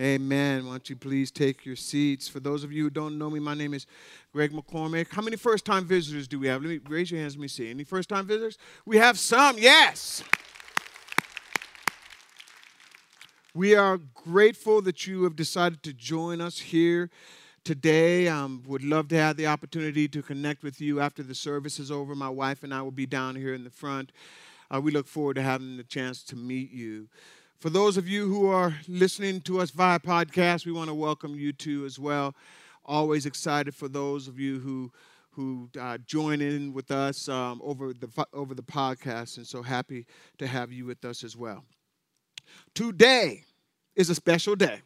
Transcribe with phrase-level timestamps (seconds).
[0.00, 0.64] Amen.
[0.64, 2.26] Why don't you please take your seats?
[2.26, 3.86] For those of you who don't know me, my name is
[4.32, 5.08] Greg McCormick.
[5.10, 6.62] How many first time visitors do we have?
[6.62, 7.68] Let me raise your hands, let me see.
[7.68, 8.56] Any first time visitors?
[8.86, 10.24] We have some, yes.
[13.52, 17.10] We are grateful that you have decided to join us here
[17.62, 18.26] today.
[18.26, 21.90] Um, would love to have the opportunity to connect with you after the service is
[21.90, 22.14] over.
[22.14, 24.12] My wife and I will be down here in the front.
[24.74, 27.08] Uh, we look forward to having the chance to meet you.
[27.60, 31.34] For those of you who are listening to us via podcast, we want to welcome
[31.34, 32.34] you too as well.
[32.86, 34.90] Always excited for those of you who
[35.32, 40.06] who uh, join in with us um, over the over the podcast, and so happy
[40.38, 41.64] to have you with us as well.
[42.74, 43.44] Today
[43.94, 44.80] is a special day.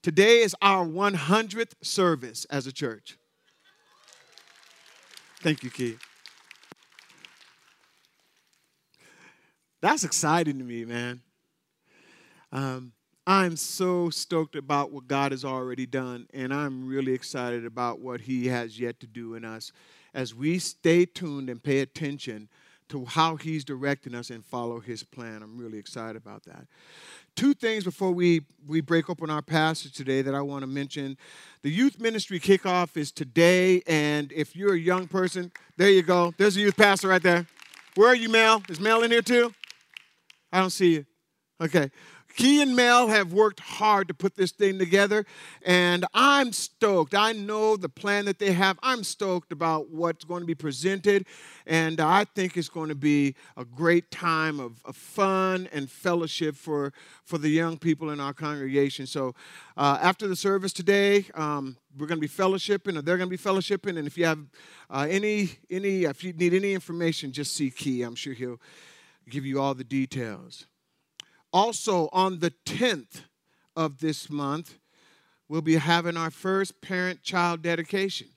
[0.00, 3.18] Today is our 100th service as a church.
[5.40, 6.00] Thank you, Keith.
[9.80, 11.20] That's exciting to me, man.
[12.52, 12.92] Um,
[13.26, 18.20] I'm so stoked about what God has already done, and I'm really excited about what
[18.20, 19.72] He has yet to do in us
[20.12, 22.48] as we stay tuned and pay attention
[22.88, 25.42] to how He's directing us and follow His plan.
[25.42, 26.66] I'm really excited about that.
[27.36, 31.16] Two things before we, we break open our passage today that I want to mention.
[31.62, 36.34] The youth ministry kickoff is today, and if you're a young person, there you go.
[36.36, 37.46] There's a youth pastor right there.
[37.94, 38.62] Where are you, Mel?
[38.68, 39.54] Is Mel in here too?
[40.52, 41.06] I don't see you.
[41.62, 41.90] Okay.
[42.36, 45.24] Key and Mel have worked hard to put this thing together,
[45.64, 47.14] and I'm stoked.
[47.14, 48.78] I know the plan that they have.
[48.82, 51.26] I'm stoked about what's going to be presented,
[51.66, 56.56] and I think it's going to be a great time of, of fun and fellowship
[56.56, 56.92] for,
[57.24, 59.06] for the young people in our congregation.
[59.06, 59.34] So,
[59.76, 63.36] uh, after the service today, um, we're going to be fellowshipping, or they're going to
[63.36, 64.38] be fellowshipping, and if you have
[64.90, 68.02] uh, any, any, if you need any information, just see Key.
[68.02, 68.60] I'm sure he'll
[69.28, 70.66] give you all the details.
[71.52, 73.22] Also, on the 10th
[73.76, 74.78] of this month,
[75.48, 78.28] we'll be having our first parent child dedication.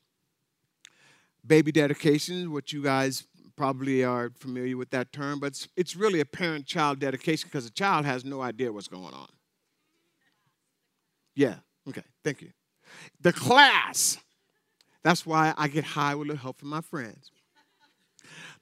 [1.46, 3.26] Baby dedication, what you guys
[3.56, 7.66] probably are familiar with that term, but it's, it's really a parent child dedication because
[7.66, 9.30] the child has no idea what's going on.
[11.36, 11.56] Yeah,
[11.88, 12.52] okay, thank you.
[13.22, 14.18] The class,
[15.04, 17.32] that's why I get high with the help from my friends.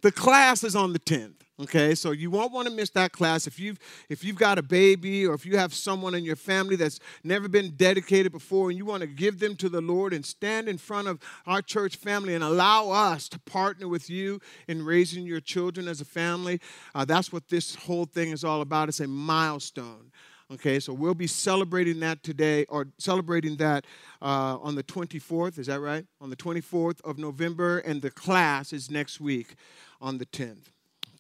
[0.03, 1.35] The class is on the 10th.
[1.61, 3.45] Okay, so you won't want to miss that class.
[3.45, 3.77] If you've
[4.09, 7.47] if you've got a baby or if you have someone in your family that's never
[7.47, 10.79] been dedicated before and you want to give them to the Lord and stand in
[10.79, 15.39] front of our church family and allow us to partner with you in raising your
[15.39, 16.59] children as a family,
[16.95, 18.89] uh, that's what this whole thing is all about.
[18.89, 20.11] It's a milestone.
[20.51, 23.85] Okay, so we'll be celebrating that today, or celebrating that
[24.21, 25.57] uh, on the 24th.
[25.57, 26.05] Is that right?
[26.21, 29.55] On the 24th of November, and the class is next week
[30.01, 30.69] on the 10th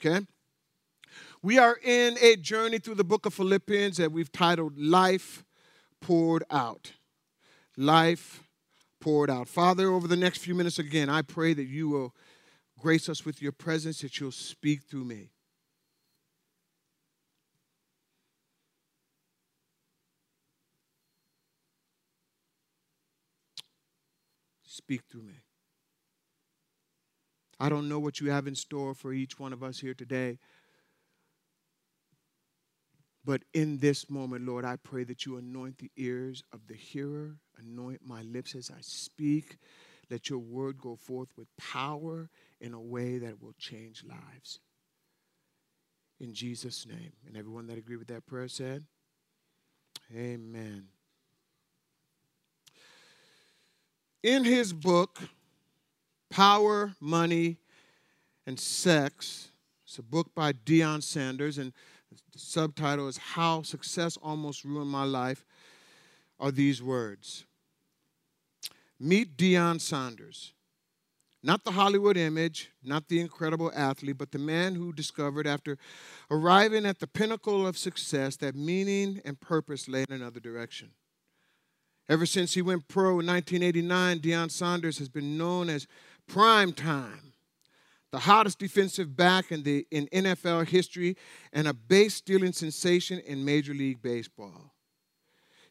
[0.03, 0.25] okay?
[1.41, 5.43] We are in a journey through the book of Philippians that we've titled Life
[6.01, 6.93] Poured Out.
[7.77, 8.43] Life
[8.99, 9.47] Poured Out.
[9.47, 12.15] Father, over the next few minutes again, I pray that you will
[12.79, 15.29] grace us with your presence, that you'll speak through me.
[24.73, 25.43] Speak through me.
[27.59, 30.39] I don't know what you have in store for each one of us here today.
[33.23, 37.35] But in this moment, Lord, I pray that you anoint the ears of the hearer,
[37.59, 39.57] anoint my lips as I speak.
[40.09, 44.59] Let your word go forth with power in a way that will change lives.
[46.19, 47.13] In Jesus' name.
[47.27, 48.85] And everyone that agreed with that prayer said,
[50.11, 50.87] Amen.
[54.23, 55.19] In his book,
[56.29, 57.57] Power, Money,
[58.47, 59.49] and Sex.
[59.85, 61.73] It's a book by Deion Sanders, and
[62.31, 65.45] the subtitle is How Success Almost Ruined My Life.
[66.39, 67.45] Are these words
[68.99, 70.53] Meet Deion Sanders.
[71.45, 75.77] Not the Hollywood image, not the incredible athlete, but the man who discovered after
[76.31, 80.91] arriving at the pinnacle of success that meaning and purpose lay in another direction.
[82.09, 85.87] Ever since he went pro in 1989, Deion Sanders has been known as
[86.27, 87.33] prime time,
[88.11, 91.15] the hottest defensive back in, the, in NFL history,
[91.53, 94.73] and a base stealing sensation in Major League Baseball.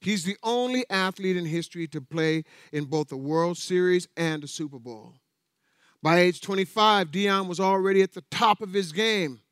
[0.00, 4.48] He's the only athlete in history to play in both the World Series and the
[4.48, 5.14] Super Bowl.
[6.02, 9.42] By age 25, Deion was already at the top of his game,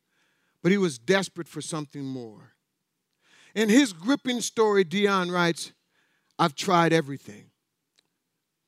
[0.62, 2.54] but he was desperate for something more.
[3.54, 5.72] In his gripping story, Deion writes,
[6.40, 7.50] I've tried everything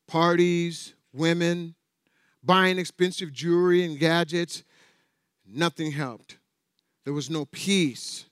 [0.07, 1.73] parties, women,
[2.43, 4.63] buying expensive jewelry and gadgets,
[5.43, 6.37] nothing helped.
[7.03, 8.25] There was no peace.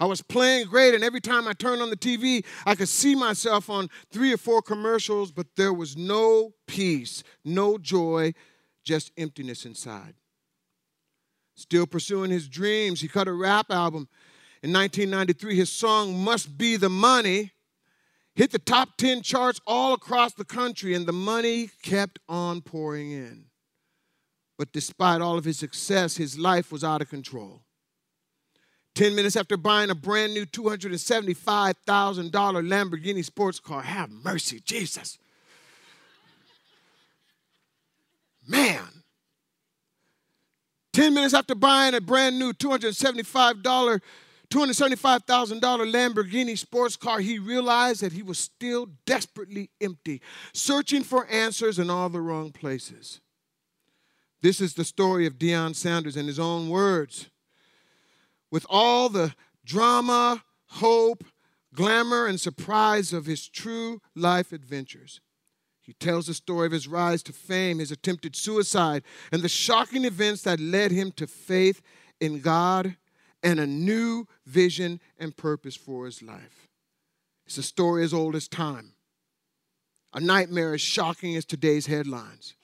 [0.00, 3.14] I was playing great, and every time I turned on the TV, I could see
[3.14, 8.34] myself on three or four commercials, but there was no peace, no joy,
[8.82, 10.14] just emptiness inside.
[11.54, 14.08] Still pursuing his dreams, he cut a rap album
[14.62, 15.54] in 1993.
[15.54, 17.52] His song, Must Be the Money,
[18.36, 23.10] hit the top 10 charts all across the country, and the money kept on pouring
[23.10, 23.46] in.
[24.58, 27.62] But despite all of his success, his life was out of control.
[28.94, 35.18] 10 minutes after buying a brand new $275,000 Lamborghini sports car, have mercy, Jesus.
[38.46, 39.02] Man.
[40.92, 44.00] 10 minutes after buying a brand new $275
[44.56, 50.22] $275,000 Lamborghini sports car, he realized that he was still desperately empty,
[50.54, 53.20] searching for answers in all the wrong places.
[54.40, 57.28] This is the story of Deion Sanders in his own words.
[58.50, 61.24] With all the drama, hope,
[61.74, 65.20] glamour, and surprise of his true life adventures,
[65.82, 70.06] he tells the story of his rise to fame, his attempted suicide, and the shocking
[70.06, 71.82] events that led him to faith
[72.20, 72.96] in God
[73.42, 76.68] and a new vision and purpose for his life.
[77.46, 78.92] It's a story as old as time,
[80.12, 82.54] a nightmare as shocking as today's headlines.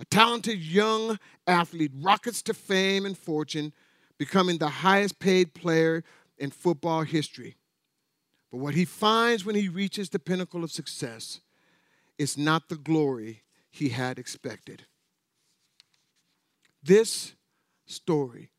[0.00, 3.72] A talented young athlete rockets to fame and fortune,
[4.18, 6.04] becoming the highest paid player
[6.38, 7.56] in football history.
[8.50, 11.40] But what he finds when he reaches the pinnacle of success
[12.18, 14.86] is not the glory he had expected.
[16.82, 17.34] This
[17.86, 18.50] story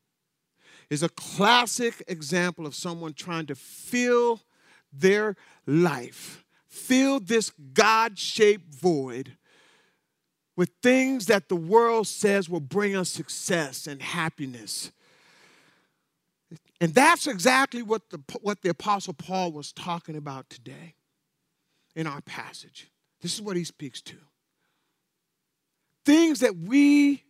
[0.90, 4.40] is a classic example of someone trying to fill
[4.92, 5.36] their
[5.66, 9.36] life, fill this God shaped void
[10.56, 14.90] with things that the world says will bring us success and happiness.
[16.80, 20.94] And that's exactly what the, what the Apostle Paul was talking about today
[21.94, 22.90] in our passage.
[23.20, 24.16] This is what he speaks to.
[26.04, 27.24] Things that we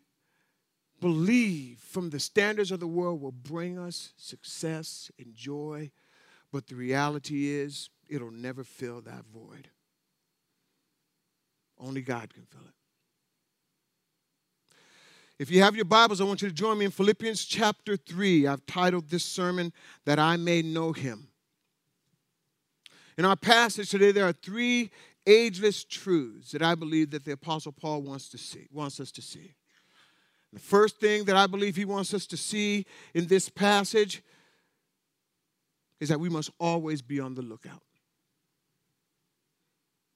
[1.00, 5.90] believe from the standards of the world will bring us success and joy,
[6.52, 9.69] but the reality is it'll never fill that void.
[11.78, 12.75] Only God can fill it.
[15.38, 18.46] If you have your Bibles, I want you to join me in Philippians chapter 3.
[18.46, 19.70] I've titled this sermon,
[20.06, 21.28] That I May Know Him.
[23.19, 24.90] In our passage today, there are three
[25.26, 29.20] ageless truths that I believe that the Apostle Paul wants to see, wants us to
[29.20, 29.54] see.
[30.52, 34.22] The first thing that I believe he wants us to see in this passage
[36.00, 37.82] is that we must always be on the lookout.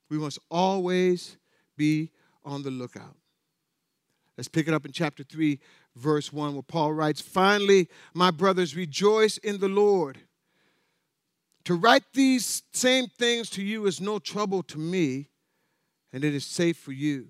[0.09, 1.37] We must always
[1.77, 2.11] be
[2.45, 3.17] on the lookout.
[4.37, 5.59] Let's pick it up in chapter 3,
[5.97, 10.19] verse 1, where Paul writes Finally, my brothers, rejoice in the Lord.
[11.65, 15.29] To write these same things to you is no trouble to me,
[16.13, 17.29] and it is safe for you.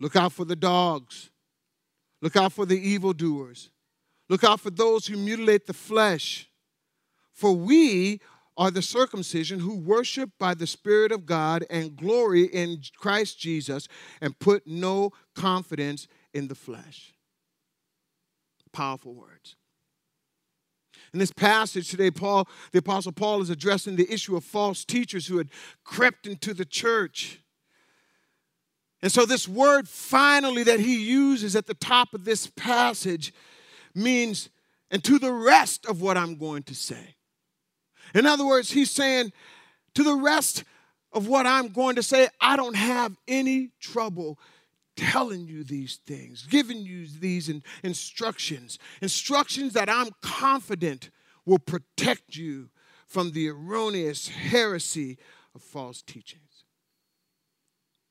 [0.00, 1.30] Look out for the dogs
[2.20, 3.70] Look out for the evildoers.
[4.28, 6.48] Look out for those who mutilate the flesh.
[7.32, 8.20] For we
[8.56, 13.86] are the circumcision who worship by the Spirit of God and glory in Christ Jesus
[14.20, 17.14] and put no confidence in the flesh.
[18.72, 19.54] Powerful words.
[21.12, 25.26] In this passage today, Paul, the Apostle Paul is addressing the issue of false teachers
[25.26, 25.50] who had
[25.84, 27.40] crept into the church
[29.00, 33.32] and so, this word finally that he uses at the top of this passage
[33.94, 34.50] means,
[34.90, 37.14] and to the rest of what I'm going to say.
[38.14, 39.32] In other words, he's saying,
[39.94, 40.64] to the rest
[41.12, 44.38] of what I'm going to say, I don't have any trouble
[44.96, 51.10] telling you these things, giving you these in, instructions, instructions that I'm confident
[51.46, 52.68] will protect you
[53.06, 55.18] from the erroneous heresy
[55.54, 56.40] of false teaching.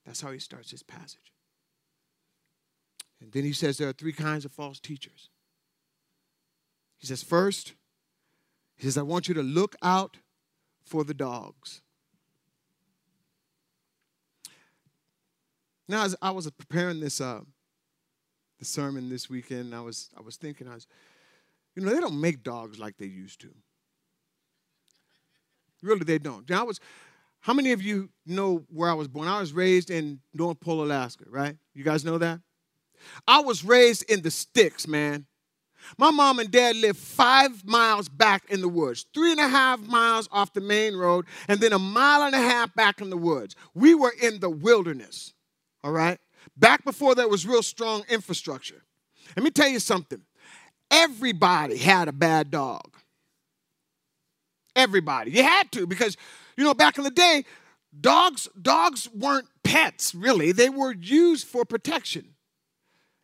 [0.08, 1.34] That's how he starts his passage.
[3.20, 5.30] And then he says there are three kinds of false teachers.
[6.98, 7.74] He says, first,
[8.78, 10.18] he says, I want you to look out
[10.86, 11.82] for the dogs.
[15.90, 17.42] Now, as I was preparing this uh,
[18.60, 20.88] the sermon this weekend, I was I was thinking, I was,
[21.76, 23.50] you know, they don't make dogs like they used to.
[25.82, 26.50] Really, they don't.
[26.52, 26.80] I was
[27.40, 29.28] how many of you know where I was born?
[29.28, 31.56] I was raised in North Pole, Alaska, right?
[31.74, 32.42] You guys know that?
[33.28, 35.26] I was raised in the sticks, man.
[35.98, 39.80] My mom and dad lived five miles back in the woods, three and a half
[39.82, 43.18] miles off the main road, and then a mile and a half back in the
[43.18, 43.56] woods.
[43.74, 45.34] We were in the wilderness,
[45.84, 46.20] all right?
[46.58, 48.84] Back before there was real strong infrastructure.
[49.36, 50.22] Let me tell you something
[50.92, 52.92] everybody had a bad dog.
[54.76, 55.32] everybody.
[55.32, 56.16] You had to because,
[56.58, 57.46] you know, back in the day,
[58.00, 60.52] dogs dogs weren't pets really.
[60.52, 62.34] They were used for protection.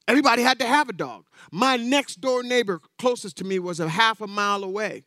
[0.08, 1.26] Everybody had to have a dog.
[1.52, 5.06] My next door neighbor closest to me was a half a mile away.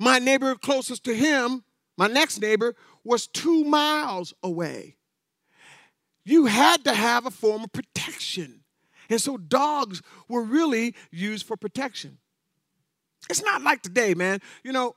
[0.00, 1.64] My neighbor closest to him,
[1.96, 2.74] my next neighbor,
[3.04, 4.96] was two miles away.
[6.24, 8.62] You had to have a form of protection.
[9.08, 12.18] And so dogs were really used for protection.
[13.30, 14.40] It's not like today, man.
[14.64, 14.96] You know,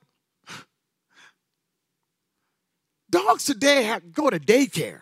[3.09, 5.01] dogs today have, go to daycare.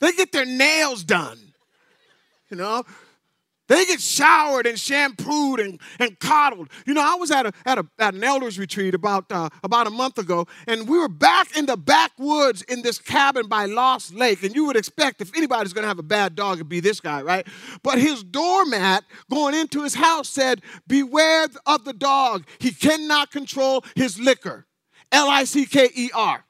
[0.00, 1.38] They get their nails done.
[2.50, 2.84] You know,
[3.68, 6.68] they get showered and shampooed and, and coddled.
[6.86, 9.86] You know, I was at, a, at, a, at an elders retreat about, uh, about
[9.86, 14.14] a month ago, and we were back in the backwoods in this cabin by Lost
[14.14, 14.42] Lake.
[14.42, 17.00] And you would expect if anybody's going to have a bad dog, it'd be this
[17.00, 17.46] guy, right?
[17.82, 22.46] But his doormat going into his house said, Beware of the dog.
[22.58, 24.66] He cannot control his liquor.
[25.10, 26.44] L I C K E R.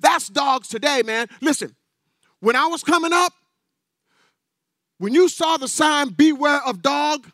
[0.00, 1.28] That's dogs today, man.
[1.40, 1.76] Listen,
[2.40, 3.32] when I was coming up,
[4.98, 7.30] when you saw the sign, beware of dog,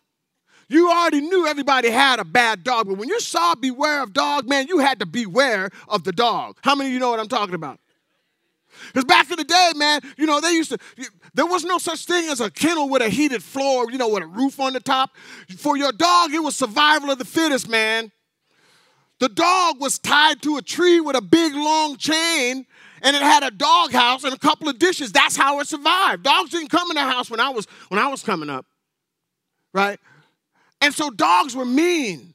[0.69, 2.89] you already knew everybody had a bad dog.
[2.89, 6.59] But when you saw beware of dog, man, you had to beware of the dog.
[6.63, 7.79] How many of you know what I'm talking about?
[8.87, 10.79] Because back in the day, man, you know, they used to,
[11.35, 14.23] there was no such thing as a kennel with a heated floor, you know, with
[14.23, 15.11] a roof on the top.
[15.59, 18.11] For your dog, it was survival of the fittest, man.
[19.21, 22.67] The dog was tied to a tree with a big long chain
[23.03, 25.13] and it had a dog house and a couple of dishes.
[25.13, 26.23] That's how it survived.
[26.23, 28.65] Dogs didn't come in the house when I was when I was coming up.
[29.75, 29.99] Right?
[30.81, 32.35] And so dogs were mean.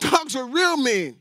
[0.00, 1.20] Dogs are real mean.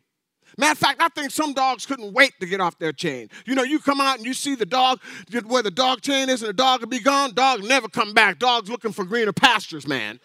[0.58, 3.30] Matter of fact, I think some dogs couldn't wait to get off their chain.
[3.46, 5.00] You know, you come out and you see the dog
[5.46, 7.34] where the dog chain is and the dog will be gone.
[7.34, 8.38] Dog never come back.
[8.38, 10.20] Dog's looking for greener pastures, man.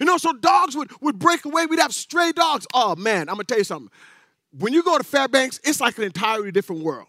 [0.00, 1.66] You know, so dogs would, would break away.
[1.66, 2.66] We'd have stray dogs.
[2.72, 3.90] Oh, man, I'm going to tell you something.
[4.58, 7.08] When you go to Fairbanks, it's like an entirely different world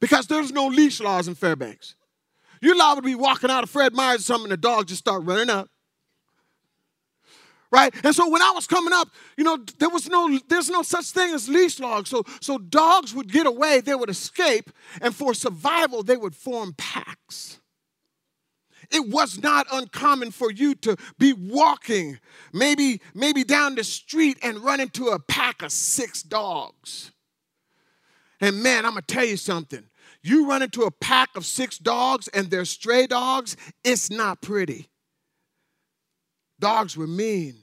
[0.00, 1.94] because there's no leash laws in Fairbanks.
[2.60, 5.00] You're allowed to be walking out of Fred Meyer's or something, and the dog just
[5.00, 5.68] start running up.
[7.70, 7.92] Right?
[8.04, 11.06] And so when I was coming up, you know, there was no, there's no such
[11.06, 12.08] thing as leash laws.
[12.08, 16.74] So, so dogs would get away, they would escape, and for survival, they would form
[16.78, 17.58] packs.
[18.90, 22.18] It was not uncommon for you to be walking,
[22.52, 27.12] maybe, maybe down the street and run into a pack of six dogs.
[28.40, 29.84] And man, I'm gonna tell you something.
[30.22, 34.88] You run into a pack of six dogs and they're stray dogs, it's not pretty.
[36.58, 37.56] Dogs were mean,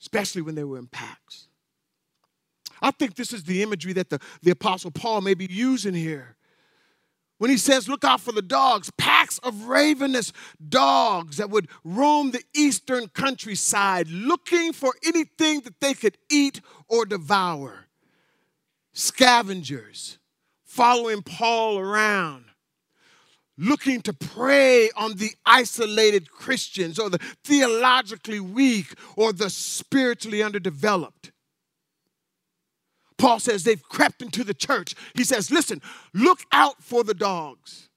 [0.00, 1.48] especially when they were in packs.
[2.80, 6.36] I think this is the imagery that the, the Apostle Paul may be using here
[7.42, 10.32] when he says, Look out for the dogs, packs of ravenous
[10.68, 17.04] dogs that would roam the eastern countryside looking for anything that they could eat or
[17.04, 17.88] devour.
[18.92, 20.18] Scavengers
[20.62, 22.44] following Paul around,
[23.58, 31.31] looking to prey on the isolated Christians or the theologically weak or the spiritually underdeveloped.
[33.22, 34.96] Paul says they've crept into the church.
[35.14, 35.80] He says, listen,
[36.12, 37.88] look out for the dogs.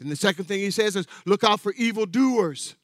[0.00, 2.74] Then the second thing he says is, look out for evildoers.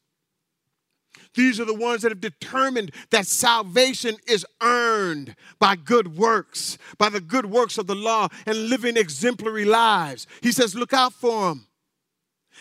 [1.35, 7.09] These are the ones that have determined that salvation is earned by good works, by
[7.09, 10.29] the good works of the law, and living exemplary lives.
[10.41, 11.67] He says, look out for them.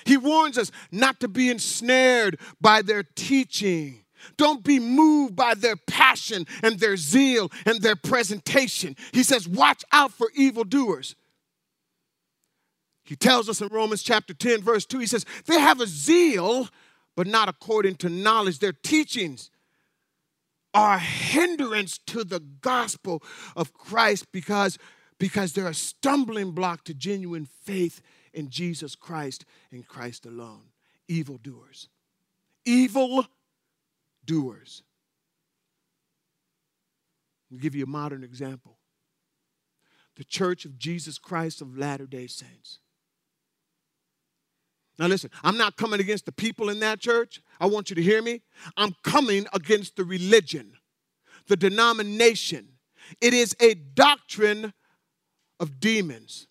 [0.04, 4.04] He warns us not to be ensnared by their teaching.
[4.38, 8.96] Don't be moved by their passion and their zeal and their presentation.
[9.14, 11.16] He says, Watch out for evildoers.
[13.04, 16.70] He tells us in Romans chapter 10, verse 2, he says, They have a zeal,
[17.16, 18.60] but not according to knowledge.
[18.60, 19.50] Their teachings
[20.74, 23.22] are a hindrance to the gospel
[23.56, 24.78] of Christ because,
[25.18, 28.02] because they're a stumbling block to genuine faith
[28.34, 30.70] in Jesus Christ and Christ alone.
[31.08, 31.90] Evildoers.
[32.64, 33.26] Evil
[34.26, 34.84] doers.
[37.52, 38.78] I'll give you a modern example.
[40.16, 42.80] The Church of Jesus Christ of Latter day Saints.
[45.00, 47.42] Now, listen, I'm not coming against the people in that church.
[47.60, 48.42] I want you to hear me.
[48.78, 50.74] I'm coming against the religion,
[51.48, 52.68] the denomination.
[53.20, 54.74] It is a doctrine
[55.60, 56.48] of demons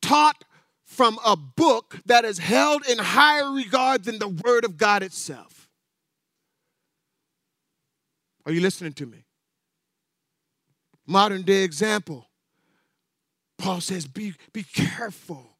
[0.00, 0.44] taught
[0.84, 5.61] from a book that is held in higher regard than the Word of God itself.
[8.44, 9.24] Are you listening to me?
[11.06, 12.26] Modern day example.
[13.58, 15.56] Paul says, be, be careful.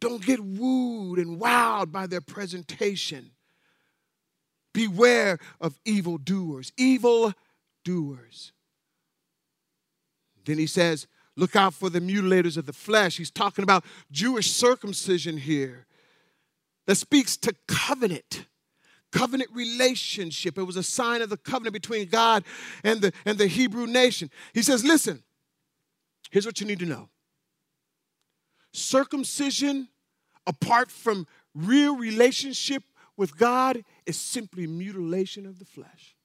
[0.00, 3.30] Don't get wooed and wowed by their presentation.
[4.72, 7.32] Beware of evil doers, evil
[7.84, 8.52] doers.
[10.44, 11.06] Then he says,
[11.36, 13.16] Look out for the mutilators of the flesh.
[13.16, 15.86] He's talking about Jewish circumcision here
[16.86, 18.46] that speaks to covenant
[19.14, 20.58] covenant relationship.
[20.58, 22.44] It was a sign of the covenant between God
[22.82, 24.28] and the, and the Hebrew nation.
[24.52, 25.22] He says, Listen,
[26.30, 27.08] here's what you need to know
[28.72, 29.88] circumcision,
[30.46, 32.82] apart from real relationship
[33.16, 36.16] with God, is simply mutilation of the flesh.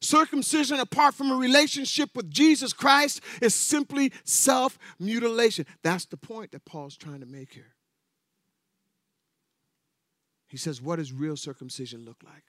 [0.00, 5.66] Circumcision, apart from a relationship with Jesus Christ, is simply self mutilation.
[5.82, 7.74] That's the point that Paul's trying to make here.
[10.52, 12.44] He says, What does real circumcision look like?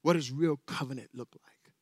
[0.00, 1.74] What does real covenant look like?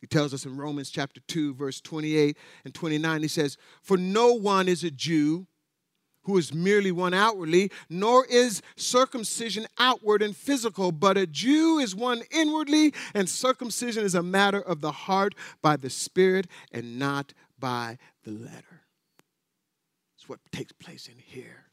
[0.00, 4.34] He tells us in Romans chapter 2, verse 28 and 29, he says, For no
[4.34, 5.48] one is a Jew
[6.22, 11.96] who is merely one outwardly, nor is circumcision outward and physical, but a Jew is
[11.96, 17.34] one inwardly, and circumcision is a matter of the heart by the Spirit and not
[17.58, 18.84] by the letter.
[20.16, 21.69] It's what takes place in here.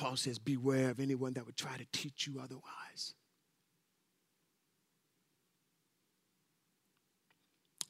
[0.00, 3.12] Paul says, Beware of anyone that would try to teach you otherwise.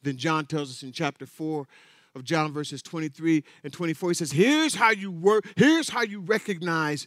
[0.03, 1.69] Then John tells us in chapter 4
[2.17, 6.19] of John verses 23 and 24 he says here's how you work here's how you
[6.21, 7.07] recognize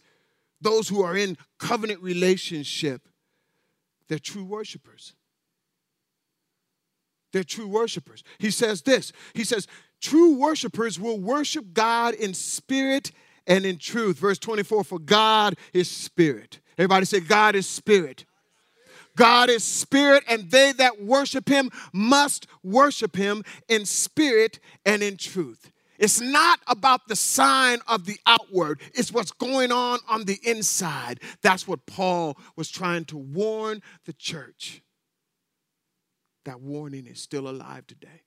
[0.61, 3.09] those who are in covenant relationship.
[4.07, 5.15] They're true worshipers.
[7.33, 8.23] They're true worshipers.
[8.37, 9.67] He says this he says
[9.99, 13.11] true worshipers will worship God in spirit
[13.47, 18.25] and in truth verse 24 for God is spirit everybody say God is spirit
[19.15, 25.17] God is spirit, and they that worship him must worship him in spirit and in
[25.17, 25.71] truth.
[25.99, 31.19] It's not about the sign of the outward, it's what's going on on the inside.
[31.41, 34.81] That's what Paul was trying to warn the church.
[36.45, 38.23] That warning is still alive today.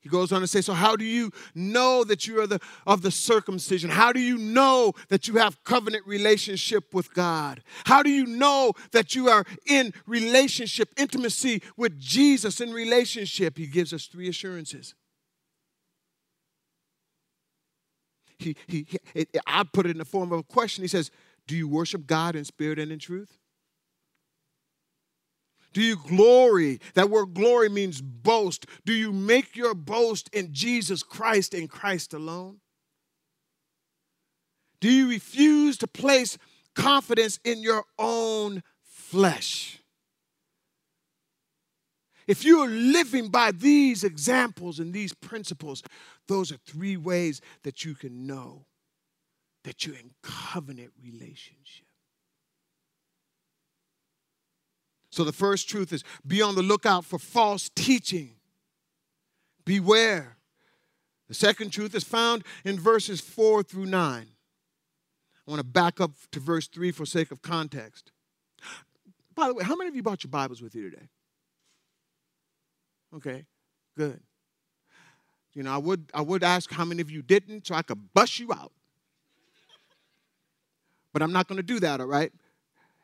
[0.00, 3.02] He goes on to say, So, how do you know that you are the, of
[3.02, 3.90] the circumcision?
[3.90, 7.62] How do you know that you have covenant relationship with God?
[7.84, 13.58] How do you know that you are in relationship, intimacy with Jesus in relationship?
[13.58, 14.94] He gives us three assurances.
[18.38, 20.82] He, he, he I put it in the form of a question.
[20.82, 21.10] He says,
[21.46, 23.39] Do you worship God in spirit and in truth?
[25.72, 26.80] Do you glory?
[26.94, 28.66] That word glory means boast.
[28.84, 32.60] Do you make your boast in Jesus Christ and Christ alone?
[34.80, 36.38] Do you refuse to place
[36.74, 39.78] confidence in your own flesh?
[42.26, 45.82] If you are living by these examples and these principles,
[46.28, 48.66] those are three ways that you can know
[49.64, 51.89] that you're in covenant relationship.
[55.10, 58.36] So the first truth is be on the lookout for false teaching.
[59.64, 60.36] Beware.
[61.28, 64.26] The second truth is found in verses 4 through 9.
[65.46, 68.12] I want to back up to verse 3 for sake of context.
[69.34, 71.08] By the way, how many of you brought your Bibles with you today?
[73.14, 73.44] Okay,
[73.96, 74.20] good.
[75.54, 78.12] You know, I would I would ask how many of you didn't so I could
[78.14, 78.72] bust you out.
[81.12, 82.32] But I'm not going to do that, all right?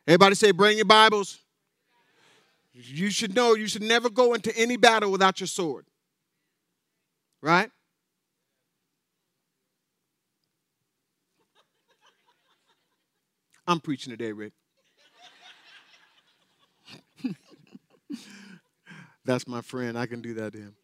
[0.06, 1.40] Everybody say bring your Bibles.
[2.78, 5.86] You should know you should never go into any battle without your sword.
[7.40, 7.70] Right?
[13.66, 14.52] I'm preaching today, Rick.
[19.24, 19.98] That's my friend.
[19.98, 20.76] I can do that to him.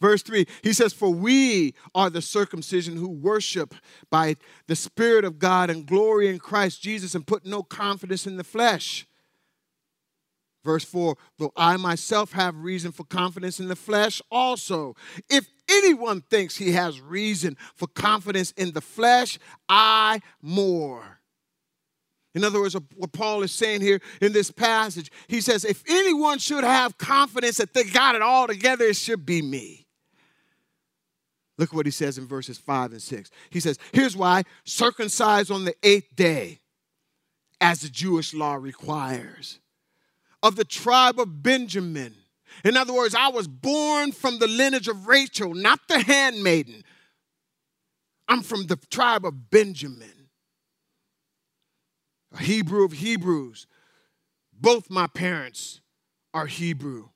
[0.00, 3.74] Verse 3, he says, For we are the circumcision who worship
[4.10, 8.36] by the Spirit of God and glory in Christ Jesus and put no confidence in
[8.36, 9.06] the flesh.
[10.66, 14.96] Verse 4 Though I myself have reason for confidence in the flesh, also,
[15.30, 21.20] if anyone thinks he has reason for confidence in the flesh, I more.
[22.34, 26.38] In other words, what Paul is saying here in this passage, he says, if anyone
[26.38, 29.86] should have confidence that they got it all together, it should be me.
[31.56, 33.30] Look what he says in verses 5 and 6.
[33.48, 36.60] He says, Here's why circumcised on the eighth day,
[37.58, 39.60] as the Jewish law requires
[40.42, 42.14] of the tribe of Benjamin.
[42.64, 46.84] In other words, I was born from the lineage of Rachel, not the handmaiden.
[48.28, 50.28] I'm from the tribe of Benjamin,
[52.32, 53.66] a Hebrew of Hebrews.
[54.58, 55.80] both my parents
[56.32, 57.08] are Hebrew.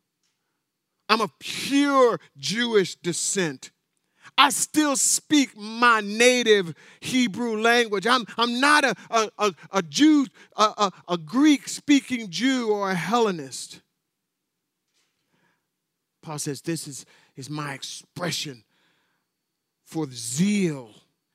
[1.08, 3.70] I'm of pure Jewish descent.
[4.40, 8.06] I still speak my native Hebrew language.
[8.06, 10.24] I'm, I'm not a, a, a, Jew,
[10.56, 13.82] a, a, a Greek speaking Jew or a Hellenist.
[16.22, 17.04] Paul says, This is,
[17.36, 18.64] is my expression
[19.84, 20.94] for zeal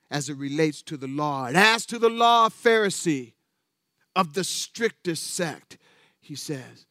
[0.09, 1.45] as it relates to the law.
[1.45, 3.33] And as to the law of Pharisee,
[4.15, 5.77] of the strictest sect,
[6.19, 6.87] he says.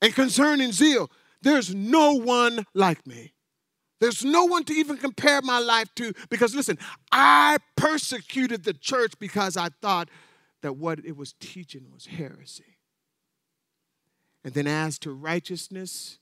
[0.00, 1.10] And concerning zeal,
[1.42, 3.33] there's no one like me.
[4.04, 6.78] There's no one to even compare my life to because, listen,
[7.10, 10.10] I persecuted the church because I thought
[10.60, 12.76] that what it was teaching was heresy.
[14.44, 16.18] And then, as to righteousness,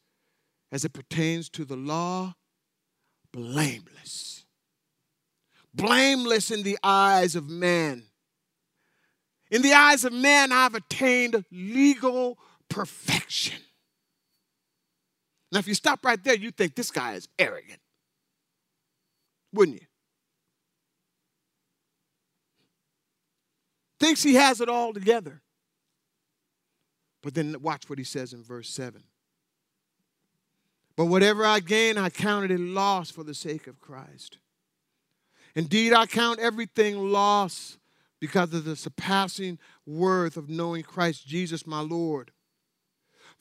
[0.70, 2.36] as it pertains to the law,
[3.32, 4.44] blameless.
[5.74, 8.04] Blameless in the eyes of man.
[9.50, 13.60] In the eyes of man, I've attained legal perfection.
[15.52, 17.78] Now, if you stop right there, you think this guy is arrogant.
[19.52, 19.86] Wouldn't you?
[24.00, 25.42] Thinks he has it all together.
[27.22, 29.04] But then watch what he says in verse 7.
[30.96, 34.38] But whatever I gain, I counted it loss for the sake of Christ.
[35.54, 37.78] Indeed, I count everything loss
[38.20, 42.31] because of the surpassing worth of knowing Christ Jesus my Lord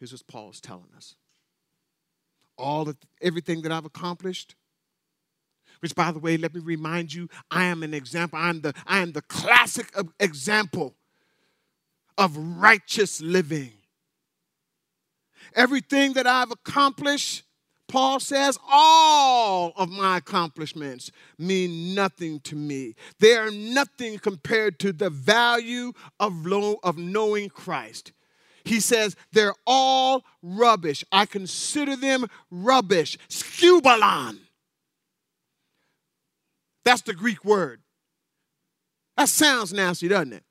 [0.00, 1.14] Here's what Paul is telling us.
[2.56, 4.54] All of everything that I've accomplished,
[5.80, 8.38] which by the way, let me remind you, I am an example.
[8.38, 10.94] I'm the, I am the classic example
[12.16, 13.72] of righteous living.
[15.54, 17.44] Everything that I've accomplished,
[17.88, 22.94] Paul says, all of my accomplishments mean nothing to me.
[23.18, 28.12] They are nothing compared to the value of, lo- of knowing Christ.
[28.70, 31.04] He says, they're all rubbish.
[31.10, 33.18] I consider them rubbish.
[33.28, 34.38] Scubalon.
[36.84, 37.80] That's the Greek word.
[39.16, 40.44] That sounds nasty, doesn't it?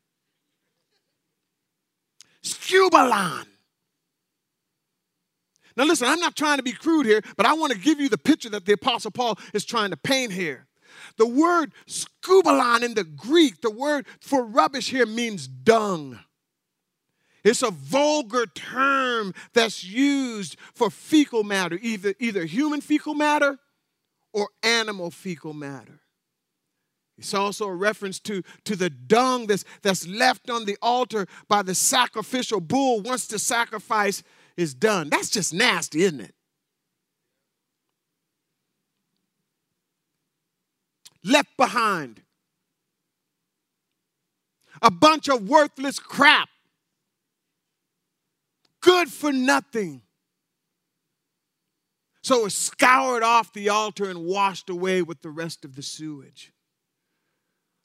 [2.43, 3.45] Scubalon.
[5.77, 8.10] Now, listen, I'm not trying to be crude here, but I want to give you
[8.10, 10.67] the picture that the Apostle Paul is trying to paint here.
[11.15, 16.19] The word scubalon in the Greek, the word for rubbish here means dung.
[17.43, 23.58] It's a vulgar term that's used for fecal matter, either, either human fecal matter
[24.34, 26.02] or animal fecal matter.
[27.17, 31.62] It's also a reference to, to the dung that's, that's left on the altar by
[31.62, 34.23] the sacrificial bull once the sacrifice
[34.56, 35.10] is done.
[35.10, 36.36] That's just nasty, isn't it?
[41.23, 42.21] Left behind.
[44.82, 46.47] A bunch of worthless crap
[48.82, 50.02] good for nothing.
[52.22, 56.52] So it's scoured off the altar and washed away with the rest of the sewage.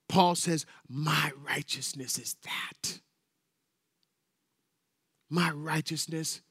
[0.08, 3.00] Paul says, My righteousness is that.
[5.30, 6.42] My righteousness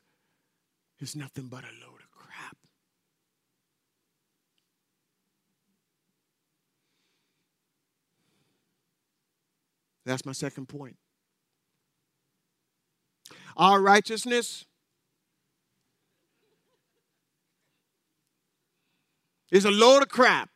[1.00, 2.58] is nothing but a load of crap.
[10.06, 10.98] That's my second point.
[13.58, 14.66] Our righteousness
[19.52, 20.50] is a load of crap.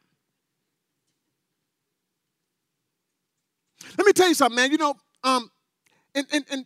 [3.97, 4.71] Let me tell you something, man.
[4.71, 5.49] You know, um,
[6.15, 6.65] and, and, and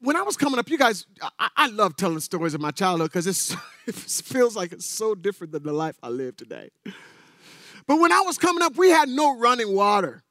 [0.00, 1.06] when I was coming up, you guys,
[1.38, 3.26] I, I love telling stories of my childhood because
[3.86, 6.70] it feels like it's so different than the life I live today.
[7.86, 10.24] But when I was coming up, we had no running water,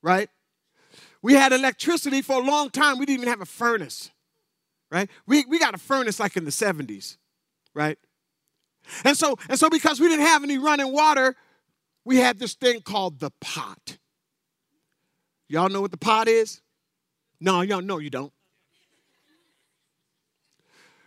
[0.00, 0.28] right?
[1.22, 2.98] We had electricity for a long time.
[2.98, 4.10] We didn't even have a furnace,
[4.90, 5.08] right?
[5.26, 7.16] We, we got a furnace like in the 70s,
[7.74, 7.96] right?
[9.04, 11.36] And so, and so because we didn't have any running water,
[12.04, 13.98] we had this thing called the pot.
[15.48, 16.60] Y'all know what the pot is?
[17.40, 18.32] No, y'all know you don't.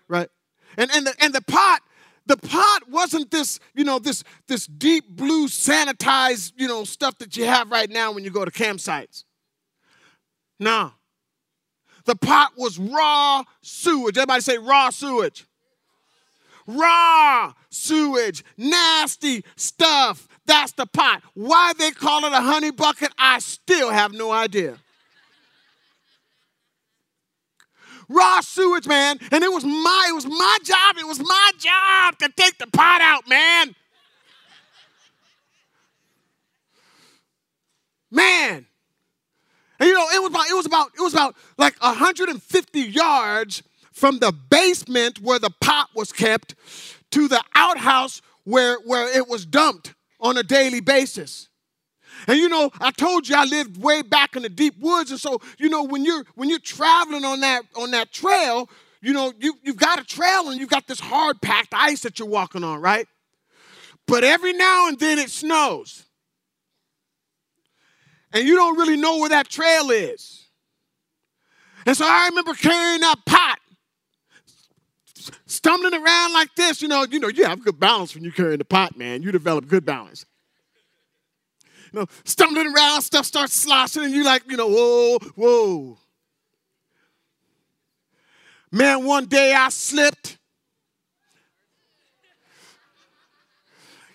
[0.07, 0.29] Right?
[0.77, 1.81] And and the and the pot,
[2.25, 7.35] the pot wasn't this, you know, this this deep blue sanitized, you know, stuff that
[7.35, 9.24] you have right now when you go to campsites.
[10.59, 10.91] No.
[12.05, 14.17] The pot was raw sewage.
[14.17, 15.45] Everybody say raw sewage.
[16.67, 20.27] Raw sewage, nasty stuff.
[20.45, 21.21] That's the pot.
[21.33, 24.77] Why they call it a honey bucket, I still have no idea.
[28.09, 29.17] raw sewage, man.
[29.31, 32.67] And it was my, it was my job, it was my job to take the
[32.67, 33.75] pot out, man.
[38.11, 38.65] Man.
[39.79, 43.63] And you know, it was about, it was about, it was about like 150 yards
[43.91, 46.55] from the basement where the pot was kept
[47.11, 51.49] to the outhouse where, where it was dumped on a daily basis.
[52.27, 55.19] And you know, I told you I lived way back in the deep woods, and
[55.19, 58.69] so you know when you're when you're traveling on that on that trail,
[59.01, 62.17] you know you you've got a trail and you've got this hard packed ice that
[62.17, 63.07] you're walking on, right?
[64.07, 66.04] But every now and then it snows,
[68.35, 70.45] and you don't really know where that trail is.
[71.87, 73.59] And so I remember carrying that pot
[75.47, 78.59] stumbling around like this, you know, you know, you have good balance when you're carrying
[78.59, 79.23] the pot, man.
[79.23, 80.25] You develop good balance
[81.95, 85.97] you know, stumbling around, stuff starts sloshing, and you're like, you know, whoa, whoa.
[88.71, 90.37] Man, one day I slipped.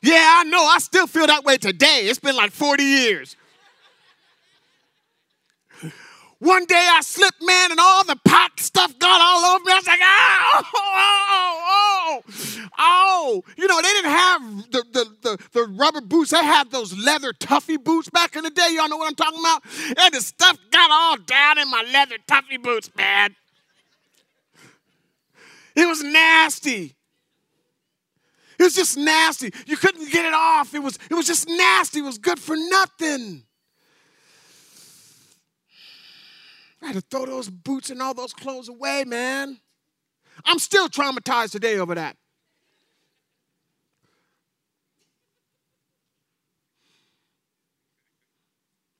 [0.02, 0.62] Yeah, I know.
[0.62, 2.02] I still feel that way today.
[2.04, 3.36] It's been like 40 years.
[6.40, 9.72] One day I slipped, man, and all the pot stuff got all over me.
[9.72, 13.44] I was like, oh, oh, oh, oh.
[13.58, 16.30] You know, they didn't have the, the, the, the rubber boots.
[16.30, 18.70] They had those leather tuffy boots back in the day.
[18.72, 19.62] Y'all know what I'm talking about?
[20.02, 23.36] And the stuff got all down in my leather tuffy boots, man.
[25.76, 26.94] It was nasty.
[28.58, 29.52] It was just nasty.
[29.66, 30.74] You couldn't get it off.
[30.74, 31.98] It was, it was just nasty.
[31.98, 33.44] It was good for nothing.
[36.82, 39.58] I had to throw those boots and all those clothes away, man.
[40.44, 42.16] I'm still traumatized today over that.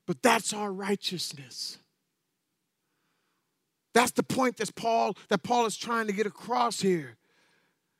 [0.05, 1.77] But that's our righteousness.
[3.93, 7.17] That's the point that Paul that Paul is trying to get across here.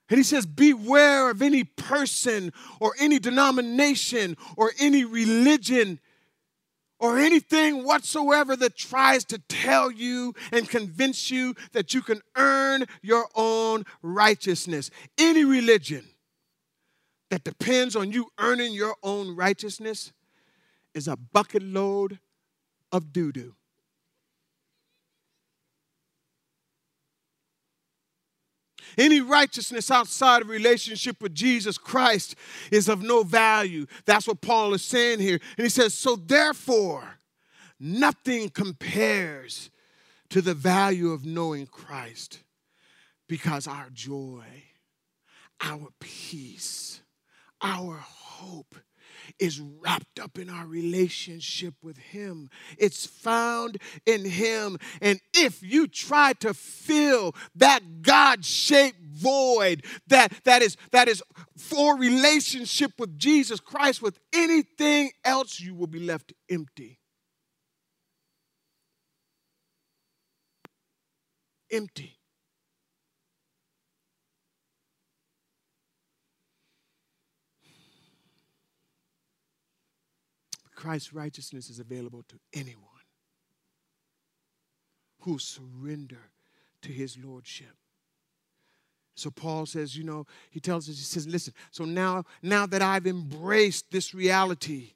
[0.09, 6.01] And he says, Beware of any person or any denomination or any religion
[7.01, 12.85] or anything whatsoever that tries to tell you and convince you that you can earn
[13.01, 14.91] your own righteousness.
[15.17, 16.05] Any religion
[17.31, 20.13] that depends on you earning your own righteousness
[20.93, 22.19] is a bucket load
[22.91, 23.55] of doo doo.
[28.97, 32.35] Any righteousness outside of relationship with Jesus Christ
[32.71, 33.85] is of no value.
[34.05, 35.39] That's what Paul is saying here.
[35.57, 37.19] And he says, So therefore,
[37.79, 39.69] nothing compares
[40.29, 42.39] to the value of knowing Christ
[43.27, 44.43] because our joy,
[45.61, 47.01] our peace,
[47.61, 48.75] our hope
[49.39, 52.49] is wrapped up in our relationship with Him.
[52.77, 54.77] It's found in Him.
[55.01, 61.23] And if you try to fill that God shaped void that, that, is, that is
[61.57, 66.99] for relationship with Jesus Christ with anything else, you will be left empty.
[71.71, 72.20] Empty.
[80.81, 82.87] Christ's righteousness is available to anyone
[85.19, 86.31] who surrender
[86.81, 87.75] to his lordship.
[89.13, 92.81] So Paul says, you know, he tells us, he says, listen, so now, now that
[92.81, 94.93] I've embraced this reality,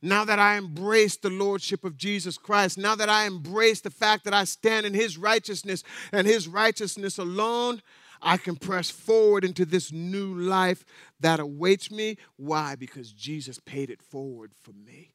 [0.00, 4.22] now that I embrace the lordship of Jesus Christ, now that I embrace the fact
[4.26, 7.82] that I stand in his righteousness and his righteousness alone,
[8.20, 10.84] I can press forward into this new life
[11.20, 12.16] that awaits me.
[12.36, 12.74] Why?
[12.74, 15.14] Because Jesus paid it forward for me.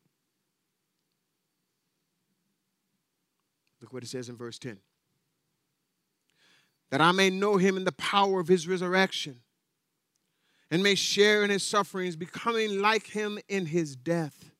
[3.81, 4.79] Look what it says in verse 10
[6.89, 9.39] that I may know him in the power of his resurrection
[10.69, 14.51] and may share in his sufferings, becoming like him in his death,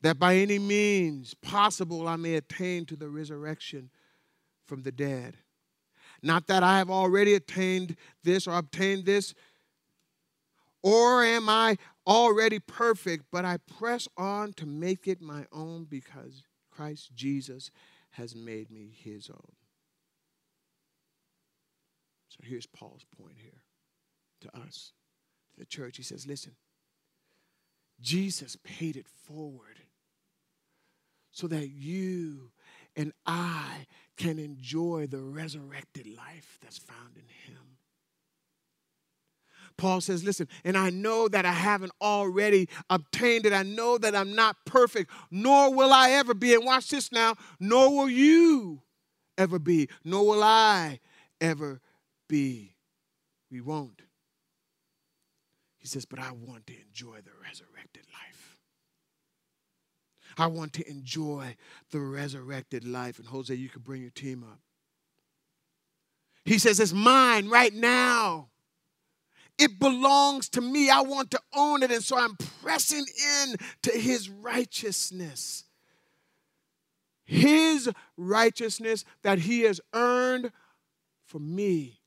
[0.00, 3.90] that by any means possible I may attain to the resurrection
[4.64, 5.36] from the dead.
[6.26, 9.32] Not that I have already attained this or obtained this,
[10.82, 16.42] or am I already perfect, but I press on to make it my own because
[16.68, 17.70] Christ Jesus
[18.10, 19.52] has made me his own.
[22.28, 23.62] So here's Paul's point here
[24.40, 24.92] to us,
[25.54, 25.96] to the church.
[25.96, 26.56] He says, listen,
[28.00, 29.78] Jesus paid it forward
[31.30, 32.50] so that you
[32.96, 37.62] and I can enjoy the resurrected life that's found in Him.
[39.76, 43.52] Paul says, Listen, and I know that I haven't already obtained it.
[43.52, 46.54] I know that I'm not perfect, nor will I ever be.
[46.54, 48.82] And watch this now, nor will you
[49.36, 51.00] ever be, nor will I
[51.40, 51.80] ever
[52.28, 52.76] be.
[53.50, 54.02] We won't.
[55.76, 58.15] He says, But I want to enjoy the resurrected life.
[60.36, 61.56] I want to enjoy
[61.90, 63.18] the resurrected life.
[63.18, 64.60] And Jose, you can bring your team up.
[66.44, 68.48] He says, It's mine right now.
[69.58, 70.90] It belongs to me.
[70.90, 71.90] I want to own it.
[71.90, 73.04] And so I'm pressing
[73.44, 75.64] in to his righteousness.
[77.24, 80.52] His righteousness that he has earned
[81.24, 82.00] for me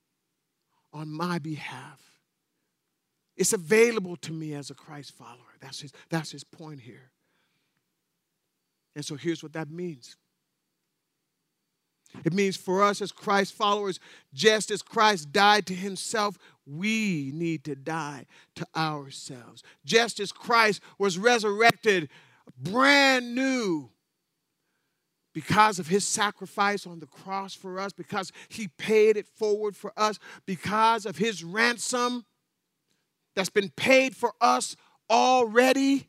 [0.93, 1.99] on my behalf.
[3.35, 5.55] It's available to me as a Christ follower.
[5.59, 7.11] That's his, that's his point here.
[8.95, 10.15] And so here's what that means
[12.25, 13.99] it means for us as Christ followers,
[14.33, 18.25] just as Christ died to himself, we need to die
[18.55, 19.63] to ourselves.
[19.85, 22.09] Just as Christ was resurrected
[22.57, 23.91] brand new
[25.33, 29.93] because of his sacrifice on the cross for us, because he paid it forward for
[29.95, 32.25] us, because of his ransom
[33.35, 34.75] that's been paid for us
[35.09, 36.07] already.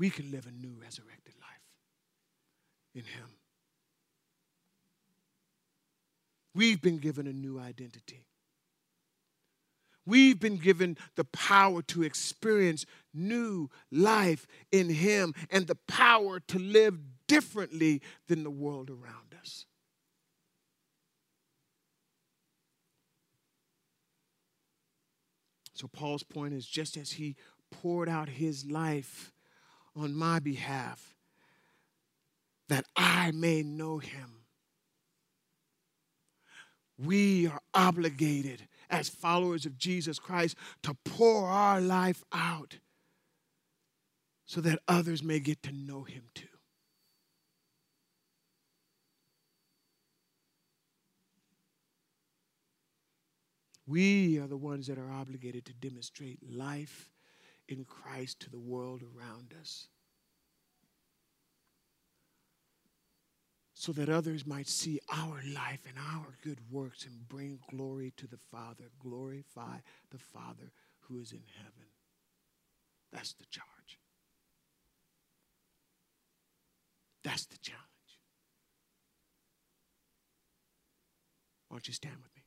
[0.00, 1.60] We can live a new resurrected life
[2.94, 3.28] in him.
[6.54, 8.24] We've been given a new identity.
[10.06, 16.58] We've been given the power to experience new life in Him and the power to
[16.58, 19.66] live differently than the world around us.
[25.74, 27.36] So, Paul's point is just as he
[27.70, 29.32] poured out his life
[29.96, 31.14] on my behalf,
[32.68, 34.40] that I may know him
[37.04, 42.78] we are obligated as followers of Jesus Christ to pour our life out
[44.44, 46.46] so that others may get to know him too.
[53.86, 57.10] We are the ones that are obligated to demonstrate life
[57.70, 59.88] in Christ to the world around us.
[63.80, 68.26] so that others might see our life and our good works and bring glory to
[68.26, 68.90] the Father.
[69.02, 69.78] Glorify
[70.10, 71.88] the Father who is in heaven.
[73.10, 73.98] That's the charge.
[77.24, 77.86] That's the challenge.
[81.68, 82.39] Why don't you stand with me?